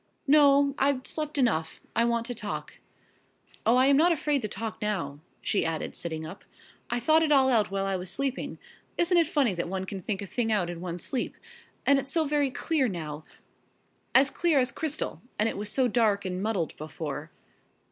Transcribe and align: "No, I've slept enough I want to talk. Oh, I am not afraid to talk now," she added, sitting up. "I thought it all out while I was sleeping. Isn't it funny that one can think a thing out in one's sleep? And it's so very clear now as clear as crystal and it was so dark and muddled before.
"No, 0.25 0.73
I've 0.79 1.05
slept 1.05 1.37
enough 1.37 1.79
I 1.95 2.05
want 2.05 2.25
to 2.25 2.33
talk. 2.33 2.79
Oh, 3.67 3.75
I 3.75 3.85
am 3.85 3.95
not 3.97 4.11
afraid 4.11 4.41
to 4.41 4.47
talk 4.47 4.81
now," 4.81 5.19
she 5.43 5.63
added, 5.63 5.95
sitting 5.95 6.25
up. 6.25 6.43
"I 6.89 6.99
thought 6.99 7.21
it 7.21 7.31
all 7.31 7.49
out 7.49 7.69
while 7.69 7.85
I 7.85 7.95
was 7.95 8.09
sleeping. 8.09 8.57
Isn't 8.97 9.17
it 9.19 9.27
funny 9.27 9.53
that 9.53 9.69
one 9.69 9.85
can 9.85 10.01
think 10.01 10.23
a 10.23 10.25
thing 10.25 10.51
out 10.51 10.71
in 10.71 10.81
one's 10.81 11.03
sleep? 11.03 11.37
And 11.85 11.99
it's 11.99 12.11
so 12.11 12.25
very 12.25 12.49
clear 12.49 12.87
now 12.87 13.25
as 14.15 14.31
clear 14.31 14.57
as 14.57 14.71
crystal 14.71 15.21
and 15.37 15.47
it 15.47 15.55
was 15.55 15.71
so 15.71 15.87
dark 15.87 16.25
and 16.25 16.41
muddled 16.41 16.75
before. 16.77 17.29